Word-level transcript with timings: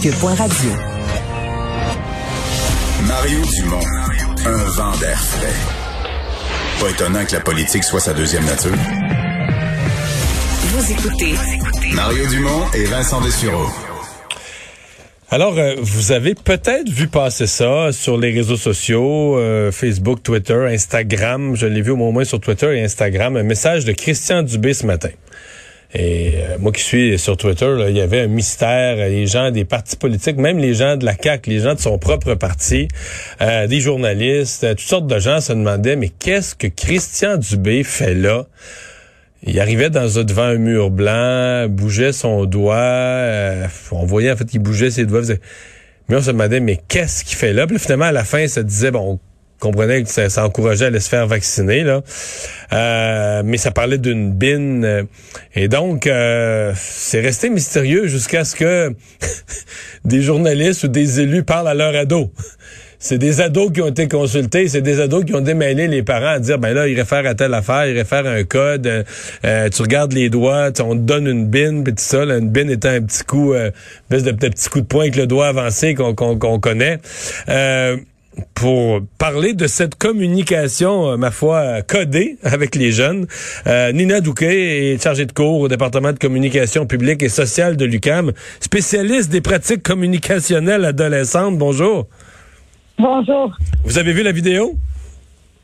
Radio. 0.00 0.70
Mario 3.08 3.40
Dumont, 3.40 3.84
un 4.46 4.64
vent 4.76 4.96
d'air 4.98 5.18
frais. 5.18 5.48
Pas 6.80 6.90
étonnant 6.90 7.24
que 7.24 7.32
la 7.32 7.40
politique 7.40 7.82
soit 7.82 7.98
sa 7.98 8.14
deuxième 8.14 8.44
nature. 8.44 8.76
Vous 10.62 10.92
écoutez 10.92 11.34
Mario 11.96 12.28
Dumont 12.28 12.64
et 12.74 12.84
Vincent 12.84 13.20
Dessureau. 13.22 13.66
Alors, 15.32 15.58
euh, 15.58 15.74
vous 15.80 16.12
avez 16.12 16.36
peut-être 16.36 16.88
vu 16.88 17.08
passer 17.08 17.48
ça 17.48 17.90
sur 17.90 18.18
les 18.18 18.30
réseaux 18.30 18.56
sociaux, 18.56 19.36
euh, 19.36 19.72
Facebook, 19.72 20.22
Twitter, 20.22 20.64
Instagram. 20.68 21.56
Je 21.56 21.66
l'ai 21.66 21.82
vu 21.82 21.90
au 21.90 21.96
moins 21.96 22.24
sur 22.24 22.38
Twitter 22.38 22.78
et 22.78 22.84
Instagram, 22.84 23.36
un 23.36 23.42
message 23.42 23.84
de 23.84 23.90
Christian 23.90 24.44
Dubé 24.44 24.74
ce 24.74 24.86
matin. 24.86 25.10
Et 25.94 26.34
euh, 26.36 26.58
moi 26.58 26.70
qui 26.70 26.82
suis 26.82 27.18
sur 27.18 27.36
Twitter, 27.36 27.74
il 27.88 27.96
y 27.96 28.00
avait 28.00 28.20
un 28.20 28.26
mystère. 28.26 28.96
Les 28.96 29.26
gens 29.26 29.50
des 29.50 29.64
partis 29.64 29.96
politiques, 29.96 30.36
même 30.36 30.58
les 30.58 30.74
gens 30.74 30.96
de 30.96 31.04
la 31.04 31.14
CAQ, 31.14 31.50
les 31.50 31.60
gens 31.60 31.74
de 31.74 31.80
son 31.80 31.98
propre 31.98 32.34
parti, 32.34 32.88
euh, 33.40 33.66
des 33.66 33.80
journalistes, 33.80 34.66
toutes 34.70 34.80
sortes 34.80 35.06
de 35.06 35.18
gens 35.18 35.40
se 35.40 35.52
demandaient, 35.52 35.96
mais 35.96 36.10
qu'est-ce 36.10 36.54
que 36.54 36.66
Christian 36.66 37.38
Dubé 37.38 37.84
fait 37.84 38.14
là? 38.14 38.46
Il 39.44 39.58
arrivait 39.60 39.88
dans 39.88 40.06
devant 40.24 40.42
un 40.42 40.56
mur 40.56 40.90
blanc, 40.90 41.68
bougeait 41.68 42.12
son 42.12 42.44
doigt. 42.44 42.76
Euh, 42.76 43.66
on 43.92 44.04
voyait 44.04 44.32
en 44.32 44.36
fait 44.36 44.44
qu'il 44.44 44.60
bougeait 44.60 44.90
ses 44.90 45.06
doigts. 45.06 45.22
Mais 46.08 46.16
on 46.16 46.20
se 46.20 46.30
demandait, 46.30 46.60
mais 46.60 46.78
qu'est-ce 46.88 47.24
qu'il 47.24 47.36
fait 47.36 47.52
là? 47.52 47.66
Puis 47.66 47.78
finalement, 47.78 48.06
à 48.06 48.12
la 48.12 48.24
fin, 48.24 48.46
ça 48.48 48.62
disait, 48.62 48.90
bon, 48.90 49.20
comprenait 49.58 50.02
que 50.02 50.08
ça, 50.08 50.44
encourageait 50.44 50.84
à 50.84 50.88
aller 50.88 51.00
se 51.00 51.08
faire 51.08 51.26
vacciner 51.26 51.82
là, 51.82 52.02
euh, 52.72 53.42
mais 53.44 53.56
ça 53.56 53.70
parlait 53.70 53.98
d'une 53.98 54.32
bine 54.32 54.84
euh, 54.84 55.02
et 55.54 55.68
donc 55.68 56.06
euh, 56.06 56.72
c'est 56.76 57.20
resté 57.20 57.50
mystérieux 57.50 58.06
jusqu'à 58.06 58.44
ce 58.44 58.54
que 58.54 58.92
des 60.04 60.22
journalistes 60.22 60.84
ou 60.84 60.88
des 60.88 61.20
élus 61.20 61.42
parlent 61.42 61.68
à 61.68 61.74
leurs 61.74 61.94
ados. 61.94 62.28
C'est 63.00 63.18
des 63.18 63.40
ados 63.40 63.70
qui 63.72 63.80
ont 63.80 63.86
été 63.86 64.08
consultés, 64.08 64.66
c'est 64.66 64.80
des 64.80 65.00
ados 65.00 65.24
qui 65.24 65.32
ont 65.32 65.40
démêlé 65.40 65.86
les 65.86 66.02
parents 66.02 66.34
à 66.34 66.40
dire 66.40 66.58
ben 66.58 66.74
là 66.74 66.88
il 66.88 66.98
réfère 66.98 67.24
à 67.26 67.34
telle 67.36 67.54
affaire, 67.54 67.86
il 67.86 67.96
réfère 67.96 68.26
à 68.26 68.30
un 68.30 68.42
code, 68.42 69.04
tu 69.42 69.82
regardes 69.82 70.12
les 70.12 70.30
doigts, 70.30 70.72
on 70.80 70.94
te 70.94 71.02
donne 71.02 71.28
une 71.28 71.46
bine 71.46 71.84
puis 71.84 71.94
tout 71.94 72.02
ça, 72.02 72.24
une 72.24 72.50
bine 72.50 72.70
étant 72.70 72.88
un 72.88 73.02
petit 73.02 73.22
coup, 73.22 73.54
euh, 73.54 73.70
de 74.10 74.32
petit 74.32 74.68
coup 74.68 74.80
de 74.80 74.86
poing 74.86 75.02
avec 75.02 75.14
le 75.14 75.28
doigt 75.28 75.46
avancé 75.46 75.94
qu'on 75.94 76.58
connaît 76.58 76.98
pour 78.54 79.00
parler 79.18 79.54
de 79.54 79.66
cette 79.66 79.94
communication, 79.94 81.10
euh, 81.10 81.16
ma 81.16 81.30
foi, 81.30 81.82
codée 81.82 82.36
avec 82.42 82.74
les 82.74 82.90
jeunes. 82.90 83.26
Euh, 83.66 83.92
Nina 83.92 84.20
Douquet 84.20 84.92
est 84.92 85.02
chargée 85.02 85.26
de 85.26 85.32
cours 85.32 85.60
au 85.60 85.68
département 85.68 86.12
de 86.12 86.18
communication 86.18 86.86
publique 86.86 87.22
et 87.22 87.28
sociale 87.28 87.76
de 87.76 87.84
l'UCAM, 87.84 88.32
spécialiste 88.60 89.30
des 89.30 89.40
pratiques 89.40 89.82
communicationnelles 89.82 90.84
adolescentes. 90.84 91.58
Bonjour. 91.58 92.06
Bonjour. 92.98 93.56
Vous 93.84 93.98
avez 93.98 94.12
vu 94.12 94.22
la 94.22 94.32
vidéo? 94.32 94.74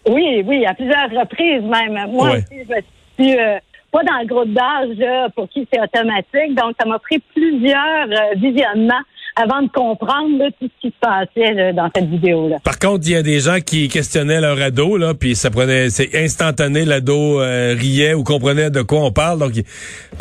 Oui, 0.09 0.43
oui, 0.47 0.65
à 0.67 0.75
plusieurs 0.75 1.11
reprises 1.11 1.63
même. 1.63 2.11
Moi 2.11 2.33
aussi, 2.33 2.61
je 2.69 3.23
suis 3.25 3.39
euh, 3.39 3.59
pas 3.91 4.03
dans 4.05 4.21
le 4.21 4.27
groupe 4.27 4.53
d'âge 4.53 5.33
pour 5.35 5.49
qui 5.49 5.67
c'est 5.73 5.81
automatique, 5.81 6.55
donc 6.55 6.75
ça 6.79 6.87
m'a 6.87 6.99
pris 6.99 7.19
plusieurs 7.35 8.09
visionnements 8.37 9.03
avant 9.37 9.63
de 9.63 9.69
comprendre 9.69 10.49
tout 10.61 10.69
ce 10.69 10.81
qui 10.81 10.95
se 10.95 11.01
passait 11.01 11.73
dans 11.73 11.91
cette 11.95 12.09
vidéo-là. 12.09 12.59
Par 12.65 12.79
contre, 12.79 13.05
il 13.07 13.13
y 13.13 13.17
a 13.17 13.23
des 13.23 13.41
gens 13.41 13.59
qui 13.61 13.89
questionnaient 13.89 14.41
leur 14.41 14.61
ado, 14.61 14.97
là, 14.97 15.15
puis 15.15 15.35
ça 15.35 15.51
prenait, 15.51 15.91
c'est 15.91 16.15
instantané, 16.15 16.85
l'ado 16.85 17.41
euh, 17.41 17.75
riait 17.79 18.15
ou 18.15 18.23
comprenait 18.23 18.71
de 18.71 18.83
quoi 18.83 19.01
on 19.01 19.13
parle. 19.13 19.41
Donc, 19.41 19.53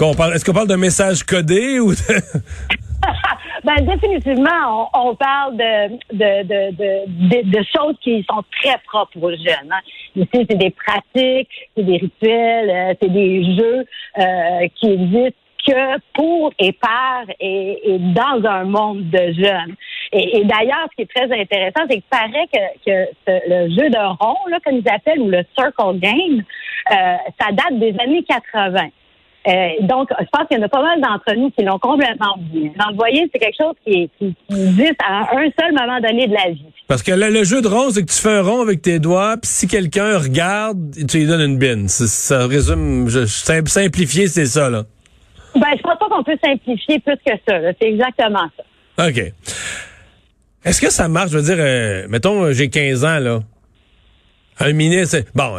on 0.02 0.16
parle, 0.16 0.34
est-ce 0.34 0.46
qu'on 0.46 0.54
parle 0.54 0.68
d'un 0.68 0.78
message 0.78 1.24
codé 1.24 1.80
ou 1.80 1.92
de... 1.92 1.98
ben, 3.64 3.86
définitivement, 3.86 4.90
on, 4.94 5.16
parle 5.16 5.58
de 5.58 5.98
de, 6.14 6.72
de, 6.72 7.52
de, 7.52 7.66
choses 7.76 7.96
qui 8.02 8.26
sont 8.30 8.44
très 8.62 8.78
propres 8.88 9.18
aux 9.22 9.32
jeunes. 9.32 9.72
Hein. 9.72 9.80
Ici, 10.16 10.46
c'est 10.50 10.58
des 10.58 10.72
pratiques, 10.72 11.50
c'est 11.76 11.84
des 11.84 11.98
rituels, 11.98 12.70
euh, 12.70 12.94
c'est 13.02 13.12
des 13.12 13.56
jeux 13.56 13.86
euh, 14.20 14.68
qui 14.76 14.88
existent 14.88 15.43
que 15.66 16.00
pour 16.14 16.52
et 16.60 16.74
par 16.74 17.24
et, 17.40 17.98
dans 18.00 18.48
un 18.48 18.66
monde 18.66 19.10
de 19.10 19.34
jeunes. 19.34 19.76
Et, 20.12 20.44
d'ailleurs, 20.46 20.88
ce 20.92 20.96
qui 20.96 21.02
est 21.04 21.14
très 21.14 21.32
intéressant, 21.42 21.86
c'est 21.90 21.96
qu'il 21.96 22.04
paraît 22.04 22.48
que, 22.54 22.86
que 22.86 23.40
le 23.48 23.70
jeu 23.70 23.90
de 23.90 24.24
rond, 24.24 24.38
là, 24.50 24.58
comme 24.64 24.78
ils 24.78 24.90
appellent, 24.90 25.22
ou 25.22 25.30
le 25.30 25.44
circle 25.58 26.00
game, 26.00 26.44
euh, 26.92 27.16
ça 27.40 27.52
date 27.52 27.80
des 27.80 27.96
années 28.00 28.24
80. 28.24 28.90
Euh, 29.46 29.52
donc, 29.82 30.10
je 30.18 30.26
pense 30.32 30.48
qu'il 30.48 30.58
y 30.58 30.62
en 30.62 30.64
a 30.64 30.70
pas 30.70 30.82
mal 30.82 31.02
d'entre 31.02 31.36
nous 31.36 31.52
qui 31.52 31.64
l'ont 31.64 31.80
complètement 31.80 32.38
oublié. 32.38 32.72
Voyez, 32.96 33.30
c'est 33.34 33.40
quelque 33.40 33.58
chose 33.60 33.74
qui, 33.86 34.10
qui, 34.18 34.36
existe 34.50 34.96
à 35.06 35.36
un 35.36 35.50
seul 35.60 35.74
moment 35.74 36.00
donné 36.00 36.28
de 36.28 36.34
la 36.34 36.52
vie. 36.52 36.66
Parce 36.88 37.04
que 37.04 37.12
le, 37.12 37.44
jeu 37.44 37.62
de 37.62 37.68
rond, 37.68 37.90
c'est 37.90 38.06
que 38.06 38.12
tu 38.12 38.22
fais 38.22 38.38
un 38.38 38.42
rond 38.42 38.62
avec 38.62 38.82
tes 38.82 39.00
doigts, 39.00 39.36
puis 39.42 39.50
si 39.50 39.68
quelqu'un 39.68 40.18
regarde, 40.18 40.78
tu 41.10 41.18
lui 41.18 41.26
donnes 41.26 41.42
une 41.42 41.58
bine. 41.58 41.88
Ça, 41.90 42.48
résume, 42.48 43.10
je, 43.10 43.26
simplifié, 43.26 44.28
c'est 44.28 44.46
ça, 44.46 44.70
là. 44.70 44.84
Ben, 45.56 45.68
je 45.78 45.82
pense 45.82 46.00
pas 46.00 46.08
qu'on 46.10 46.24
peut 46.24 46.38
simplifier 46.44 47.00
plus 47.00 47.18
que 47.18 47.34
ça. 47.48 47.60
C'est 47.80 47.88
exactement 47.88 48.48
ça. 48.58 49.08
OK. 49.08 49.34
Est-ce 50.66 50.82
que 50.82 50.92
ça 50.92 51.08
marche? 51.08 51.32
Je 51.32 51.38
veux 51.38 51.44
dire, 51.44 51.58
euh, 51.60 52.06
mettons, 52.10 52.52
j'ai 52.54 52.70
15 52.70 53.06
ans, 53.06 53.20
là. 53.20 53.40
Un 54.60 54.74
ministre, 54.74 55.18
bon, 55.34 55.58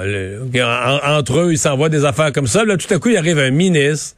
entre 1.02 1.40
eux, 1.40 1.52
ils 1.52 1.58
s'envoient 1.58 1.88
des 1.88 2.04
affaires 2.04 2.32
comme 2.32 2.46
ça. 2.46 2.64
Là, 2.64 2.76
tout 2.76 2.92
à 2.94 2.98
coup, 2.98 3.08
il 3.08 3.16
arrive 3.16 3.38
un 3.38 3.50
ministre 3.50 4.16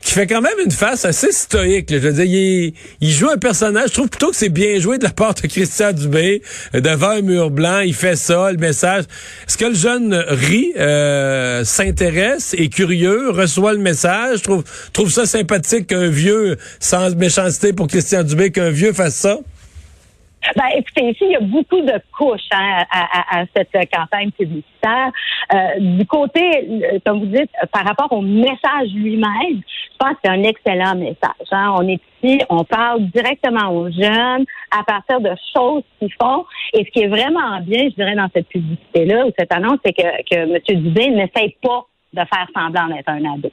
qui 0.00 0.12
fait 0.12 0.26
quand 0.26 0.40
même 0.40 0.58
une 0.64 0.70
face 0.70 1.04
assez 1.04 1.32
stoïque. 1.32 1.88
Je 1.90 1.96
veux 1.96 2.12
dire, 2.12 2.24
il, 2.24 2.74
il, 3.00 3.10
joue 3.10 3.28
un 3.28 3.38
personnage. 3.38 3.88
Je 3.88 3.94
trouve 3.94 4.08
plutôt 4.08 4.30
que 4.30 4.36
c'est 4.36 4.48
bien 4.48 4.78
joué 4.78 4.98
de 4.98 5.04
la 5.04 5.10
part 5.10 5.34
de 5.34 5.40
Christian 5.46 5.92
Dubé 5.92 6.42
euh, 6.74 6.80
devant 6.80 7.10
un 7.10 7.22
mur 7.22 7.50
blanc. 7.50 7.80
Il 7.80 7.94
fait 7.94 8.16
ça, 8.16 8.50
le 8.52 8.58
message. 8.58 9.04
Est-ce 9.46 9.58
que 9.58 9.66
le 9.66 9.74
jeune 9.74 10.14
rit, 10.28 10.72
euh, 10.78 11.64
s'intéresse, 11.64 12.54
est 12.56 12.68
curieux, 12.68 13.30
reçoit 13.30 13.72
le 13.72 13.80
message, 13.80 14.42
trouve 14.42 14.64
trouve 14.92 15.10
ça 15.10 15.26
sympathique 15.26 15.88
qu'un 15.88 16.08
vieux, 16.08 16.56
sans 16.80 17.14
méchanceté 17.16 17.72
pour 17.72 17.86
Christian 17.88 18.22
Dubé, 18.22 18.50
qu'un 18.50 18.70
vieux 18.70 18.92
fasse 18.92 19.14
ça? 19.14 19.38
Ben, 20.54 20.66
écoutez, 20.76 21.10
ici, 21.10 21.24
il 21.24 21.32
y 21.32 21.36
a 21.36 21.40
beaucoup 21.40 21.80
de 21.80 22.00
couches 22.16 22.48
hein, 22.52 22.84
à, 22.90 23.44
cette 23.54 23.72
campagne 23.90 24.30
publicitaire. 24.30 25.10
Euh, 25.52 25.80
du 25.80 26.06
côté, 26.06 26.40
euh, 26.68 26.98
comme 27.04 27.20
vous 27.20 27.26
dites, 27.26 27.50
par 27.72 27.84
rapport 27.84 28.12
au 28.12 28.20
message 28.20 28.92
lui-même, 28.94 29.60
je 29.60 29.96
pense 29.98 30.12
que 30.12 30.18
c'est 30.24 30.30
un 30.30 30.42
excellent 30.42 30.94
message. 30.94 31.48
Hein. 31.50 31.74
On 31.78 31.88
est 31.88 32.00
ici, 32.22 32.40
on 32.48 32.64
parle 32.64 33.02
directement 33.06 33.70
aux 33.70 33.90
jeunes 33.90 34.44
à 34.70 34.84
partir 34.84 35.20
de 35.20 35.30
choses 35.56 35.82
qu'ils 35.98 36.12
font. 36.20 36.44
Et 36.72 36.84
ce 36.84 36.90
qui 36.90 37.00
est 37.04 37.08
vraiment 37.08 37.60
bien, 37.62 37.88
je 37.88 37.94
dirais, 37.94 38.14
dans 38.14 38.28
cette 38.32 38.48
publicité-là 38.48 39.26
ou 39.26 39.32
cette 39.38 39.52
annonce, 39.52 39.78
c'est 39.84 39.92
que, 39.92 40.02
que 40.30 40.36
M. 40.36 40.82
Dubé 40.82 41.08
n'essaye 41.08 41.56
pas 41.62 41.86
de 42.12 42.20
faire 42.20 42.46
semblant 42.54 42.88
d'être 42.88 43.08
un 43.08 43.24
ado. 43.34 43.50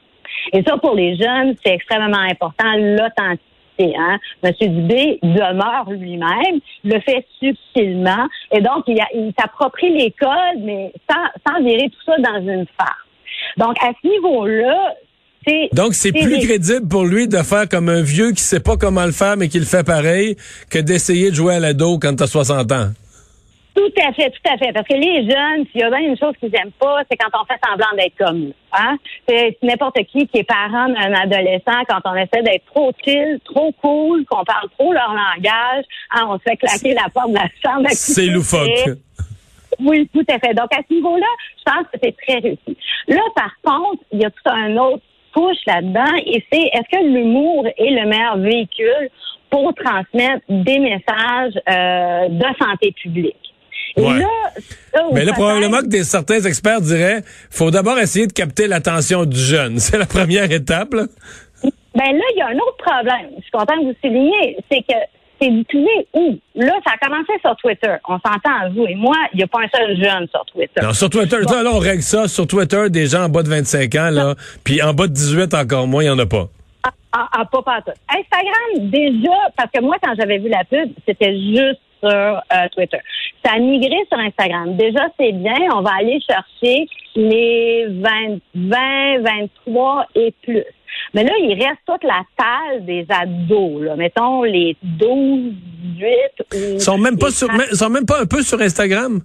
Et 0.51 0.63
ça, 0.63 0.77
pour 0.77 0.95
les 0.95 1.15
jeunes, 1.15 1.55
c'est 1.63 1.73
extrêmement 1.73 2.17
important, 2.17 2.73
l'authenticité 2.75 3.52
Hein? 3.79 4.19
Monsieur 4.43 4.67
Dubé 4.67 5.19
demeure 5.23 5.89
lui-même, 5.89 6.59
le 6.83 6.99
fait 7.01 7.25
subtilement, 7.39 8.27
et 8.51 8.61
donc 8.61 8.83
il, 8.87 8.99
il 9.15 9.33
s'approprie 9.39 9.89
les 9.89 10.11
codes, 10.11 10.61
mais 10.61 10.93
sans, 11.09 11.23
sans 11.47 11.63
virer 11.63 11.89
tout 11.89 12.03
ça 12.05 12.17
dans 12.17 12.39
une 12.39 12.65
farce. 12.77 12.91
Donc 13.57 13.75
à 13.81 13.91
ce 14.01 14.07
niveau-là, 14.07 14.95
donc, 15.73 15.93
c'est 15.93 16.11
plus 16.11 16.39
crédible 16.39 16.87
pour 16.87 17.05
lui 17.05 17.27
de 17.27 17.37
faire 17.39 17.67
comme 17.67 17.89
un 17.89 18.01
vieux 18.01 18.31
qui 18.31 18.41
sait 18.41 18.61
pas 18.61 18.77
comment 18.77 19.05
le 19.05 19.11
faire, 19.11 19.35
mais 19.35 19.49
qui 19.49 19.59
le 19.59 19.65
fait 19.65 19.83
pareil, 19.83 20.37
que 20.69 20.79
d'essayer 20.79 21.31
de 21.31 21.35
jouer 21.35 21.55
à 21.55 21.59
l'ado 21.59 21.99
quand 21.99 22.15
tu 22.15 22.23
as 22.23 22.27
60 22.27 22.71
ans. 22.71 22.89
Tout 23.75 23.91
à 24.05 24.13
fait, 24.13 24.29
tout 24.29 24.51
à 24.51 24.57
fait. 24.57 24.71
Parce 24.71 24.87
que 24.87 24.93
les 24.93 25.27
jeunes, 25.27 25.65
s'il 25.71 25.81
y 25.81 25.83
a 25.83 25.89
bien 25.89 25.99
une 25.99 26.17
chose 26.17 26.33
qu'ils 26.39 26.51
n'aiment 26.51 26.71
pas, 26.79 27.01
c'est 27.09 27.17
quand 27.17 27.29
on 27.41 27.45
fait 27.45 27.59
semblant 27.67 27.95
d'être 27.97 28.15
comme 28.17 28.49
eux. 28.49 28.53
Hein? 28.71 28.97
C'est 29.27 29.57
n'importe 29.63 29.97
qui 30.11 30.27
qui 30.27 30.39
est 30.39 30.43
parent 30.43 30.89
d'un 30.89 31.13
adolescent, 31.13 31.83
quand 31.89 31.99
on 32.05 32.15
essaie 32.15 32.43
d'être 32.43 32.65
trop 32.65 32.91
chill, 33.03 33.39
trop 33.45 33.71
cool, 33.81 34.25
qu'on 34.25 34.43
parle 34.43 34.69
trop 34.77 34.93
leur 34.93 35.09
langage, 35.09 35.85
hein, 36.11 36.25
on 36.29 36.37
se 36.37 36.43
fait 36.43 36.57
claquer 36.57 36.93
la 36.93 37.09
porte 37.13 37.29
de 37.29 37.35
la 37.35 37.49
chambre. 37.63 37.87
C'est 37.89 38.27
loufoque. 38.27 38.97
Oui, 39.79 40.07
tout 40.13 40.25
à 40.29 40.37
fait. 40.37 40.53
Donc, 40.53 40.71
à 40.71 40.81
ce 40.87 40.93
niveau-là, 40.93 41.25
je 41.57 41.71
pense 41.71 41.87
que 41.91 41.97
c'est 42.03 42.15
très 42.15 42.39
réussi. 42.39 42.77
Là, 43.07 43.21
par 43.35 43.55
contre, 43.63 44.03
il 44.11 44.21
y 44.21 44.25
a 44.25 44.29
tout 44.29 44.49
un 44.49 44.77
autre 44.77 45.03
touche 45.33 45.57
là-dedans 45.65 46.15
et 46.25 46.43
c'est 46.51 46.61
est-ce 46.61 46.95
que 46.97 47.03
l'humour 47.03 47.65
est 47.65 47.89
le 47.89 48.07
meilleur 48.07 48.37
véhicule 48.37 49.09
pour 49.49 49.73
transmettre 49.73 50.43
des 50.47 50.77
messages 50.77 51.59
euh, 51.67 52.29
de 52.29 52.45
santé 52.59 52.91
publique? 52.91 53.52
Mais 53.97 55.25
là, 55.25 55.33
probablement 55.33 55.79
que 55.79 55.87
des, 55.87 56.03
certains 56.03 56.41
experts 56.41 56.81
diraient 56.81 57.21
faut 57.49 57.71
d'abord 57.71 57.97
essayer 57.99 58.27
de 58.27 58.33
capter 58.33 58.67
l'attention 58.67 59.25
du 59.25 59.39
jeune. 59.39 59.79
C'est 59.79 59.97
la 59.97 60.05
première 60.05 60.51
étape. 60.51 60.93
Là. 60.93 61.03
Ben 61.95 62.11
là, 62.11 62.23
il 62.33 62.37
y 62.37 62.41
a 62.41 62.47
un 62.47 62.55
autre 62.55 62.77
problème. 62.77 63.31
Je 63.37 63.41
suis 63.41 63.51
content 63.51 63.77
de 63.77 63.87
vous 63.87 63.95
souligner. 64.01 64.57
C'est 64.71 64.81
que 64.81 64.97
c'est 65.39 65.49
diffusé 65.49 66.07
où? 66.13 66.37
Là, 66.55 66.73
ça 66.85 66.93
a 66.93 67.05
commencé 67.05 67.33
sur 67.41 67.55
Twitter. 67.57 67.95
On 68.07 68.17
s'entend, 68.19 68.71
vous 68.73 68.85
et 68.87 68.95
moi, 68.95 69.15
il 69.33 69.37
n'y 69.37 69.43
a 69.43 69.47
pas 69.47 69.59
un 69.59 69.67
seul 69.75 70.01
jeune 70.01 70.27
sur 70.29 70.45
Twitter. 70.45 70.81
Non, 70.81 70.93
sur 70.93 71.09
Twitter, 71.09 71.37
là, 71.41 71.71
on 71.71 71.79
règle 71.79 72.01
ça. 72.01 72.27
Sur 72.27 72.47
Twitter, 72.47 72.89
des 72.89 73.07
gens 73.07 73.25
en 73.25 73.29
bas 73.29 73.43
de 73.43 73.49
25 73.49 73.95
ans, 73.95 74.09
là, 74.09 74.35
puis 74.63 74.81
en 74.81 74.93
bas 74.93 75.07
de 75.07 75.13
18 75.13 75.53
encore 75.53 75.87
moins, 75.87 76.03
il 76.03 76.07
n'y 76.07 76.11
en 76.13 76.19
a 76.19 76.25
pas. 76.25 76.47
Ah, 77.11 77.29
ah, 77.31 77.45
pas 77.45 77.61
partout. 77.61 77.91
Instagram, 78.09 78.89
déjà, 78.89 79.37
parce 79.55 79.69
que 79.71 79.81
moi, 79.81 79.97
quand 80.01 80.13
j'avais 80.17 80.39
vu 80.39 80.49
la 80.49 80.63
pub, 80.63 80.91
c'était 81.07 81.35
juste 81.37 81.79
sur 82.03 82.09
euh, 82.09 82.67
Twitter. 82.75 82.97
Ça 83.45 83.53
a 83.53 83.59
migré 83.59 83.95
sur 84.09 84.19
Instagram. 84.19 84.75
Déjà, 84.77 85.07
c'est 85.19 85.31
bien. 85.31 85.55
On 85.73 85.81
va 85.81 85.91
aller 85.99 86.19
chercher 86.21 86.87
les 87.15 87.85
20, 87.89 88.39
20, 88.55 89.19
23 89.65 90.05
et 90.15 90.33
plus. 90.43 90.63
Mais 91.13 91.23
là, 91.23 91.31
il 91.39 91.53
reste 91.53 91.81
toute 91.85 92.03
la 92.03 92.21
taille 92.37 92.81
des 92.81 93.05
ados, 93.09 93.83
là. 93.83 93.95
Mettons 93.95 94.43
les 94.43 94.75
12, 94.83 95.53
18 95.97 96.09
Ils 96.75 96.81
sont 96.81 96.97
même 96.97 97.17
pas 97.17 97.31
sur, 97.31 97.47
sont 97.73 97.89
même 97.89 98.05
pas 98.05 98.21
un 98.21 98.25
peu 98.25 98.41
sur 98.41 98.59
Instagram. 98.61 99.21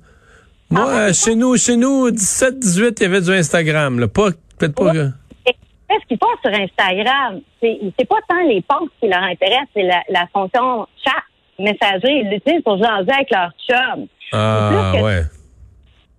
Moi, 0.71 0.85
Ah, 0.87 0.99
euh, 1.09 1.13
chez 1.13 1.35
nous, 1.35 1.57
chez 1.57 1.77
nous, 1.77 2.11
17, 2.11 2.59
18, 2.59 3.01
il 3.01 3.03
y 3.03 3.07
avait 3.07 3.21
du 3.21 3.31
Instagram, 3.33 3.99
là. 4.01 4.09
Pas, 4.09 4.31
peut-être 4.59 4.75
pas. 4.75 4.93
Ouais. 4.93 5.09
Qu'est-ce 5.45 6.05
qu'ils 6.07 6.19
font 6.19 6.27
sur 6.43 6.53
Instagram? 6.53 7.41
C'est 7.63 7.79
c'est 7.99 8.07
pas 8.07 8.19
tant 8.29 8.43
les 8.47 8.61
posts 8.61 8.93
qui 9.01 9.09
leur 9.09 9.23
intéressent, 9.23 9.69
c'est 9.75 9.85
la, 9.85 10.03
la 10.11 10.27
fonction 10.35 10.87
chat, 11.03 11.23
messager. 11.59 12.21
Ils 12.23 12.31
l'utilisent 12.31 12.63
pour 12.63 12.79
jaser 12.79 13.11
avec 13.13 13.31
leur 13.31 13.51
chum. 13.69 14.07
Ah, 14.33 14.93
ouais. 15.03 15.23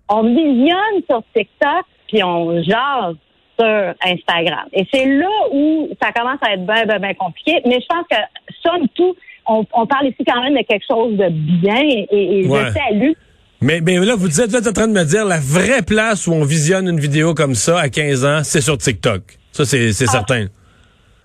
On 0.08 0.22
visionne 0.24 1.02
sur 1.08 1.22
TikTok, 1.36 1.84
puis 2.08 2.22
on 2.24 2.62
jase 2.62 3.16
sur 3.58 3.94
Instagram. 4.04 4.66
Et 4.72 4.86
c'est 4.92 5.06
là 5.06 5.28
où 5.52 5.88
ça 6.02 6.10
commence 6.12 6.38
à 6.42 6.54
être 6.54 6.66
bien, 6.66 6.84
bien, 6.86 6.98
bien 6.98 7.14
compliqué. 7.14 7.60
Mais 7.66 7.78
je 7.80 7.86
pense 7.86 8.06
que, 8.10 8.16
somme 8.62 8.88
tout, 8.94 9.14
on, 9.46 9.64
on 9.72 9.86
parle 9.86 10.06
ici 10.06 10.24
quand 10.26 10.42
même 10.42 10.54
de 10.54 10.62
quelque 10.66 10.84
chose 10.88 11.16
de 11.16 11.28
bien 11.28 11.80
et, 11.82 12.40
et 12.40 12.46
Ouais. 12.48 12.64
je 12.66 12.72
salue 12.72 13.12
Mais, 13.60 13.80
mais 13.80 13.98
là, 13.98 14.14
vous 14.16 14.40
êtes, 14.40 14.50
vous 14.50 14.56
êtes 14.56 14.66
en 14.66 14.72
train 14.72 14.88
de 14.88 14.92
me 14.92 15.04
dire, 15.04 15.24
la 15.24 15.38
vraie 15.38 15.82
place 15.82 16.26
où 16.26 16.32
on 16.32 16.44
visionne 16.44 16.88
une 16.88 16.98
vidéo 17.00 17.34
comme 17.34 17.54
ça 17.54 17.78
à 17.80 17.88
15 17.88 18.24
ans, 18.24 18.40
c'est 18.42 18.60
sur 18.62 18.78
TikTok. 18.78 19.22
Ça, 19.52 19.64
c'est 19.64 19.92
c'est 19.92 20.06
Ah. 20.08 20.12
certain. 20.12 20.46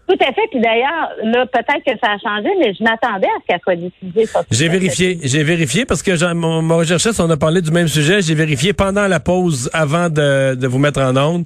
Tout 0.07 0.17
à 0.21 0.31
fait. 0.33 0.41
Puis 0.51 0.61
d'ailleurs, 0.61 1.09
là, 1.23 1.45
peut-être 1.47 1.83
que 1.83 1.99
ça 1.99 2.11
a 2.11 2.17
changé, 2.19 2.49
mais 2.59 2.73
je 2.77 2.83
m'attendais 2.83 3.25
à 3.25 3.39
ce 3.41 3.47
qu'elle 3.47 3.59
soit 3.63 3.75
diffusée 3.75 4.29
J'ai 4.51 4.69
vérifié, 4.69 5.19
j'ai 5.23 5.43
vérifié 5.43 5.85
parce 5.85 6.03
que 6.03 6.33
mon, 6.33 6.61
mon 6.61 6.77
recherchiste, 6.77 7.19
on 7.19 7.29
a 7.31 7.37
parlé 7.37 7.61
du 7.61 7.71
même 7.71 7.87
sujet. 7.87 8.21
J'ai 8.21 8.35
vérifié 8.35 8.73
pendant 8.73 9.07
la 9.07 9.19
pause, 9.19 9.67
avant 9.73 10.09
de, 10.09 10.53
de 10.53 10.67
vous 10.67 10.77
mettre 10.77 11.01
en 11.01 11.17
onde, 11.17 11.45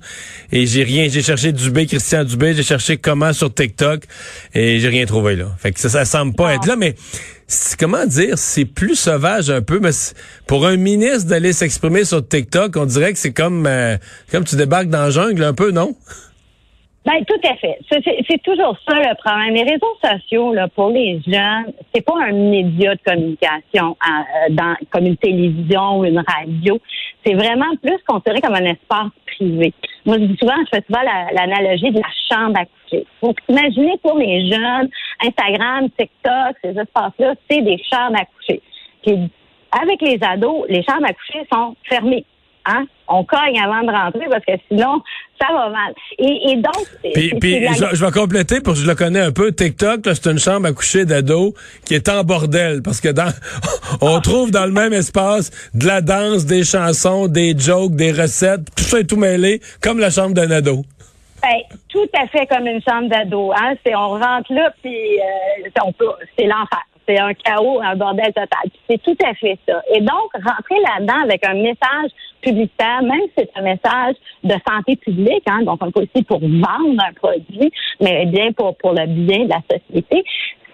et 0.51 0.65
j'ai 0.65 0.83
rien. 0.83 1.07
J'ai 1.09 1.21
cherché 1.21 1.53
Dubé, 1.53 1.85
Christian 1.85 2.25
Dubé, 2.25 2.53
j'ai 2.53 2.63
cherché 2.63 2.97
comment 2.97 3.31
sur 3.31 3.53
TikTok, 3.53 4.03
et 4.53 4.79
j'ai 4.79 4.89
rien 4.89 5.05
trouvé 5.05 5.37
là. 5.37 5.45
Fait 5.57 5.71
que 5.71 5.79
ça, 5.79 5.87
ça 5.87 6.03
semble 6.03 6.35
pas 6.35 6.53
être 6.55 6.65
là, 6.67 6.75
mais 6.75 6.95
c'est- 7.47 7.79
comment 7.79 8.05
dire, 8.05 8.37
c'est 8.37 8.65
plus 8.65 8.95
sauvage 8.95 9.49
un 9.49 9.61
peu. 9.61 9.79
Mais 9.79 9.91
pour 10.47 10.67
un 10.67 10.75
ministre 10.75 11.29
d'aller 11.29 11.53
s'exprimer 11.53 12.03
sur 12.03 12.27
TikTok, 12.27 12.75
on 12.75 12.85
dirait 12.85 13.13
que 13.13 13.19
c'est 13.19 13.31
comme 13.33 13.65
euh, 13.67 13.95
comme 14.31 14.43
tu 14.43 14.57
débarques 14.57 14.89
dans 14.89 15.03
la 15.03 15.09
jungle 15.11 15.43
un 15.43 15.53
peu, 15.53 15.71
non? 15.71 15.95
Ben, 17.09 17.25
tout 17.25 17.41
à 17.43 17.55
fait. 17.55 17.79
C'est- 17.89 18.43
toujours 18.43 18.77
ça 18.87 18.93
le 18.99 19.15
problème. 19.15 19.55
Les 19.55 19.63
réseaux 19.63 19.97
sociaux, 20.03 20.53
là, 20.53 20.67
pour 20.67 20.89
les 20.89 21.19
jeunes, 21.25 21.73
c'est 21.91 22.05
pas 22.05 22.13
un 22.21 22.33
média 22.33 22.93
de 22.93 22.99
communication 23.03 23.97
euh, 24.07 24.73
comme 24.91 25.07
une 25.07 25.17
télévision 25.17 25.97
ou 25.99 26.05
une 26.05 26.19
radio. 26.19 26.77
C'est 27.25 27.33
vraiment 27.33 27.75
plus 27.81 27.97
considéré 28.07 28.41
comme 28.41 28.53
un 28.53 28.65
espace 28.65 29.09
privé. 29.25 29.73
Moi, 30.05 30.17
je 30.19 30.25
dis 30.25 30.37
souvent, 30.39 30.53
je 30.65 30.77
fais 30.77 30.83
souvent 30.85 31.01
la- 31.01 31.31
l'analogie 31.33 31.89
de 31.91 31.99
la 31.99 32.13
chambre 32.29 32.59
à 32.59 32.65
coucher. 32.65 33.05
Faut 33.19 33.33
imaginer 33.49 33.97
pour 34.03 34.15
les 34.19 34.47
jeunes, 34.51 34.89
Instagram, 35.25 35.89
TikTok, 35.97 36.57
ces 36.63 36.77
espaces-là, 36.79 37.33
c'est 37.49 37.61
des 37.63 37.81
chambres 37.91 38.19
à 38.19 38.25
coucher. 38.25 38.61
Puis, 39.01 39.17
avec 39.71 39.99
les 40.03 40.19
ados, 40.21 40.65
les 40.69 40.83
chambres 40.83 41.05
à 41.07 41.13
coucher 41.13 41.43
sont 41.51 41.75
fermées. 41.85 42.25
Hein? 42.69 42.85
On 43.07 43.23
cogne 43.23 43.59
avant 43.59 43.81
de 43.81 43.91
rentrer 43.91 44.27
parce 44.29 44.45
que 44.45 44.51
sinon, 44.69 45.01
ça 45.41 45.47
va 45.51 45.69
mal. 45.69 45.93
Et, 46.19 46.51
et 46.51 46.55
donc, 46.57 47.39
Puis, 47.39 47.59
la- 47.59 47.73
je, 47.73 47.95
je 47.95 48.05
vais 48.05 48.11
compléter 48.11 48.61
pour 48.61 48.73
que 48.73 48.79
je 48.79 48.85
le 48.87 48.93
connais 48.93 49.19
un 49.21 49.31
peu. 49.31 49.51
TikTok, 49.51 50.01
c'est 50.05 50.27
une 50.27 50.37
chambre 50.37 50.67
à 50.67 50.73
coucher 50.73 51.05
d'ado 51.05 51.53
qui 51.85 51.95
est 51.95 52.07
en 52.09 52.23
bordel 52.23 52.81
parce 52.83 53.01
que 53.01 53.09
dans 53.09 53.31
on 54.01 54.19
trouve 54.21 54.51
dans 54.51 54.65
le 54.65 54.71
même 54.71 54.93
espace 54.93 55.49
de 55.73 55.87
la 55.87 56.01
danse, 56.01 56.45
des 56.45 56.63
chansons, 56.63 57.27
des 57.27 57.57
jokes, 57.57 57.95
des 57.95 58.11
recettes, 58.11 58.61
tout 58.75 58.83
ça 58.83 58.99
est 58.99 59.05
tout 59.05 59.17
mêlé 59.17 59.59
comme 59.81 59.99
la 59.99 60.11
chambre 60.11 60.33
d'un 60.35 60.51
ado. 60.51 60.83
Ben, 61.41 61.77
tout 61.87 62.09
à 62.21 62.27
fait 62.27 62.45
comme 62.47 62.67
une 62.67 62.81
chambre 62.81 63.07
d'ado. 63.09 63.51
Hein? 63.53 63.73
C'est, 63.85 63.95
on 63.95 64.09
rentre 64.09 64.51
là, 64.53 64.73
puis 64.83 64.93
euh, 64.93 65.69
c'est 66.37 66.45
l'enfer. 66.45 66.83
C'est 67.09 67.19
un 67.19 67.33
chaos, 67.33 67.81
un 67.81 67.95
bordel 67.95 68.27
total. 68.27 68.69
C'est 68.87 69.01
tout 69.01 69.17
à 69.25 69.33
fait 69.33 69.57
ça. 69.67 69.81
Et 69.95 69.99
donc, 69.99 70.31
rentrer 70.35 70.75
là-dedans 70.83 71.23
avec 71.23 71.43
un 71.43 71.55
message 71.55 72.11
publicitaire, 72.39 73.01
même 73.01 73.21
si 73.29 73.31
c'est 73.37 73.49
un 73.55 73.63
message 73.63 74.15
de 74.43 74.53
santé 74.67 74.95
publique, 74.95 75.41
hein, 75.47 75.63
donc 75.63 75.79
on 75.81 75.87
est 75.87 75.97
aussi 75.97 76.23
pour 76.23 76.39
vendre 76.39 77.01
un 77.03 77.13
produit, 77.13 77.71
mais 77.99 78.27
bien 78.27 78.51
pour, 78.51 78.77
pour 78.77 78.91
le 78.91 79.07
bien 79.07 79.45
de 79.45 79.49
la 79.49 79.61
société, 79.71 80.23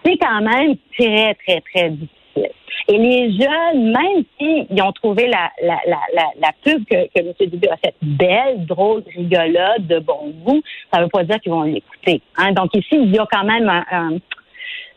c'est 0.03 0.17
quand 0.17 0.41
même 0.41 0.75
très, 0.99 1.35
très, 1.35 1.61
très 1.61 1.89
difficile. 1.91 2.49
Et 2.89 2.97
les 2.97 3.31
jeunes, 3.31 3.93
même 3.93 4.23
s'ils 4.37 4.83
ont 4.83 4.91
trouvé 4.91 5.27
la, 5.27 5.49
la, 5.63 5.79
la, 5.87 6.25
la, 6.37 6.49
pub 6.63 6.85
que, 6.85 6.95
M. 7.15 7.33
Dubé 7.49 7.69
a 7.69 7.77
faite 7.77 7.95
belle, 8.01 8.65
drôle, 8.65 9.03
rigolote, 9.15 9.87
de 9.87 9.99
bon 9.99 10.33
goût, 10.43 10.61
ça 10.91 10.99
ne 10.99 11.05
veut 11.05 11.09
pas 11.09 11.23
dire 11.23 11.39
qu'ils 11.39 11.53
vont 11.53 11.63
l'écouter. 11.63 12.21
Hein? 12.37 12.51
Donc 12.51 12.75
ici, 12.75 12.89
il 12.91 13.15
y 13.15 13.17
a 13.17 13.25
quand 13.31 13.45
même 13.45 13.69
un- 13.69 14.17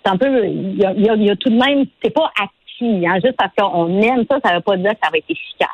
c'est 0.04 0.10
un 0.10 0.16
peu, 0.16 0.46
il 0.46 0.76
y 0.78 0.84
a, 0.84 0.92
y 0.92 1.30
a- 1.30 1.36
tout 1.36 1.50
de 1.50 1.56
même, 1.58 1.84
c'est 2.02 2.10
pas 2.14 2.30
acquis. 2.40 3.06
Hein? 3.06 3.18
Juste 3.24 3.36
parce 3.36 3.52
qu'on 3.58 4.00
aime 4.02 4.24
ça, 4.30 4.38
ça 4.44 4.54
veut 4.54 4.60
pas 4.60 4.76
dire 4.76 4.90
que 4.92 4.98
ça 5.02 5.10
va 5.10 5.18
être 5.18 5.24
efficace. 5.28 5.68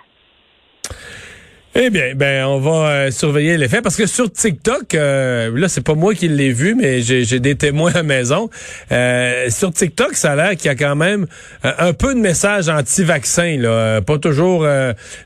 Eh 1.76 1.90
bien, 1.90 2.14
ben 2.14 2.44
on 2.46 2.60
va 2.60 2.88
euh, 2.88 3.10
surveiller 3.10 3.56
l'effet 3.56 3.82
parce 3.82 3.96
que 3.96 4.06
sur 4.06 4.30
TikTok, 4.30 4.94
euh, 4.94 5.50
là 5.58 5.66
c'est 5.68 5.84
pas 5.84 5.94
moi 5.94 6.14
qui 6.14 6.28
l'ai 6.28 6.52
vu, 6.52 6.76
mais 6.76 7.00
j'ai 7.00 7.40
des 7.40 7.56
témoins 7.56 7.90
à 7.90 7.94
la 7.94 8.02
maison. 8.04 8.48
Euh, 8.92 9.50
sur 9.50 9.72
TikTok, 9.72 10.14
ça 10.14 10.32
a 10.32 10.36
l'air 10.36 10.50
qu'il 10.50 10.66
y 10.66 10.68
a 10.68 10.76
quand 10.76 10.94
même 10.94 11.26
euh, 11.64 11.72
un 11.80 11.92
peu 11.92 12.14
de 12.14 12.20
messages 12.20 12.68
anti-vaccins, 12.68 13.56
là, 13.58 13.68
Euh, 13.70 14.00
pas 14.02 14.18
toujours, 14.18 14.64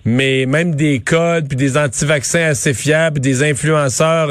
mais 0.07 0.47
même 0.47 0.75
des 0.75 1.01
codes 1.01 1.49
puis 1.49 1.57
des 1.57 1.77
anti-vaccins 1.77 2.47
assez 2.47 2.73
fiables, 2.73 3.21
des 3.21 3.43
influenceurs. 3.43 4.31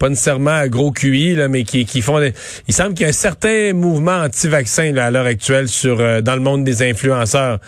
Euh, 0.00 0.06
pas 0.06 0.08
nécessairement 0.08 0.50
à 0.50 0.68
gros 0.68 0.90
QI, 0.92 1.34
là, 1.34 1.48
mais 1.48 1.64
qui, 1.64 1.84
qui 1.84 2.00
font 2.00 2.18
des... 2.18 2.32
Il 2.68 2.74
semble 2.74 2.94
qu'il 2.94 3.02
y 3.02 3.06
a 3.06 3.08
un 3.08 3.12
certain 3.12 3.72
mouvement 3.72 4.24
anti-vaccin 4.24 4.96
à 4.96 5.10
l'heure 5.10 5.26
actuelle 5.26 5.68
sur 5.68 6.00
euh, 6.00 6.20
dans 6.20 6.34
le 6.34 6.40
monde 6.40 6.64
des 6.64 6.82
influenceurs. 6.82 7.58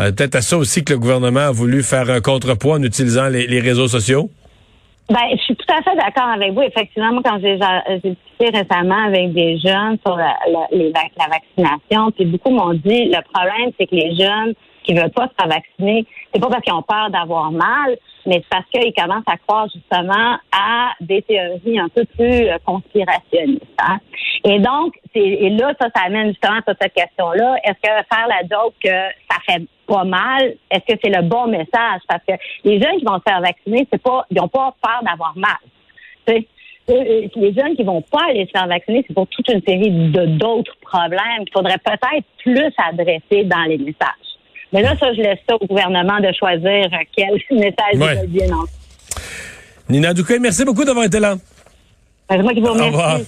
Euh, 0.00 0.10
Peut-être 0.12 0.36
à 0.36 0.40
ça 0.42 0.56
aussi 0.56 0.84
que 0.84 0.92
le 0.92 0.98
gouvernement 0.98 1.40
a 1.40 1.52
voulu 1.52 1.82
faire 1.82 2.10
un 2.10 2.20
contrepoids 2.20 2.76
en 2.76 2.82
utilisant 2.82 3.28
les, 3.28 3.46
les 3.46 3.60
réseaux 3.60 3.88
sociaux? 3.88 4.30
Ben, 5.08 5.18
je 5.32 5.42
suis 5.42 5.56
tout 5.56 5.66
à 5.68 5.82
fait 5.82 5.96
d'accord 5.96 6.30
avec 6.34 6.52
vous. 6.52 6.62
Effectivement, 6.62 7.12
moi, 7.12 7.22
quand 7.24 7.38
j'ai 7.40 7.56
discuté 7.56 8.56
récemment 8.56 9.06
avec 9.06 9.32
des 9.32 9.58
jeunes 9.58 9.98
sur 10.06 10.16
la, 10.16 10.36
la, 10.50 10.68
la 10.72 11.26
vaccination, 11.28 12.10
puis 12.12 12.24
beaucoup 12.24 12.50
m'ont 12.50 12.72
dit 12.74 13.10
le 13.10 13.20
problème, 13.32 13.72
c'est 13.78 13.86
que 13.86 13.94
les 13.94 14.14
jeunes 14.16 14.54
qui 14.84 14.94
veulent 14.94 15.10
pas 15.10 15.28
se 15.28 15.34
faire 15.38 15.48
vacciner, 15.48 16.06
c'est 16.32 16.40
pas 16.40 16.48
parce 16.48 16.62
qu'ils 16.62 16.72
ont 16.72 16.82
peur 16.82 17.10
d'avoir 17.10 17.50
mal, 17.52 17.96
mais 18.26 18.42
c'est 18.42 18.48
parce 18.48 18.66
qu'ils 18.72 18.94
commencent 18.94 19.24
à 19.26 19.36
croire 19.36 19.68
justement 19.72 20.36
à 20.52 20.92
des 21.00 21.22
théories 21.22 21.78
un 21.78 21.88
peu 21.88 22.04
plus 22.04 22.48
euh, 22.48 22.58
conspirationnistes. 22.64 23.62
hein. 23.78 23.98
Et 24.44 24.58
donc, 24.58 24.94
et 25.14 25.50
là, 25.50 25.72
ça, 25.80 25.88
ça 25.94 26.02
amène 26.06 26.28
justement 26.28 26.58
à 26.66 26.74
cette 26.80 26.94
question-là. 26.94 27.56
Est-ce 27.64 27.74
que 27.74 28.06
faire 28.12 28.28
la 28.28 28.40
joke 28.50 28.74
que 28.82 28.90
ça 29.30 29.38
fait 29.46 29.62
pas 29.86 30.04
mal, 30.04 30.54
est-ce 30.70 30.94
que 30.94 30.98
c'est 31.02 31.10
le 31.10 31.22
bon 31.22 31.46
message? 31.48 32.00
Parce 32.08 32.22
que 32.26 32.34
les 32.64 32.80
jeunes 32.80 32.98
qui 32.98 33.04
vont 33.04 33.18
se 33.18 33.22
faire 33.26 33.40
vacciner, 33.40 33.86
c'est 33.92 34.02
pas, 34.02 34.24
ils 34.30 34.40
ont 34.40 34.48
pas 34.48 34.74
peur 34.82 35.00
d'avoir 35.04 35.34
mal. 35.36 36.46
Les 36.86 37.54
jeunes 37.54 37.76
qui 37.76 37.84
vont 37.84 38.02
pas 38.02 38.24
aller 38.30 38.46
se 38.46 38.50
faire 38.50 38.66
vacciner, 38.66 39.04
c'est 39.06 39.14
pour 39.14 39.26
toute 39.28 39.48
une 39.48 39.62
série 39.62 39.90
de 39.90 40.26
d'autres 40.26 40.76
problèmes 40.80 41.44
qu'il 41.44 41.52
faudrait 41.52 41.78
peut-être 41.78 42.26
plus 42.42 42.72
adresser 42.78 43.44
dans 43.44 43.64
les 43.68 43.78
messages. 43.78 44.31
Mais 44.72 44.82
là, 44.82 44.94
ça, 44.98 45.12
je 45.12 45.20
laisse 45.20 45.38
ça 45.48 45.56
au 45.60 45.66
gouvernement 45.66 46.18
de 46.20 46.32
choisir 46.38 46.86
euh, 46.92 47.04
quel 47.16 47.34
message 47.58 47.94
Ouais. 47.94 48.14
ils 48.14 48.18
veulent 48.20 48.26
bien. 48.28 48.56
Nina 49.88 50.14
Douquet, 50.14 50.38
merci 50.38 50.64
beaucoup 50.64 50.84
d'avoir 50.84 51.04
été 51.04 51.18
là. 51.20 51.36
C'est 52.30 52.38
moi 52.42 52.54
qui 52.54 52.60
vous 52.60 52.68
Au 52.68 52.72
remercie. 52.72 52.90
revoir. 52.90 53.18